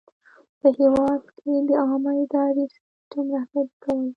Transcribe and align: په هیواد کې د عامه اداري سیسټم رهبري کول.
په 0.59 0.67
هیواد 0.79 1.23
کې 1.37 1.51
د 1.67 1.71
عامه 1.83 2.11
اداري 2.23 2.65
سیسټم 2.75 3.25
رهبري 3.35 3.73
کول. 3.83 4.07